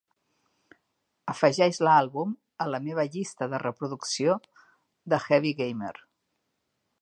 [1.33, 2.31] Afegeix l'àlbum
[2.65, 4.39] a la meva llista de reproducció
[5.15, 5.93] de Heavy Gamer.